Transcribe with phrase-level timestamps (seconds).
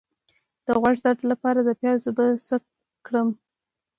[0.65, 2.55] د غوږ درد لپاره د پیاز اوبه څه
[3.05, 3.27] کړم؟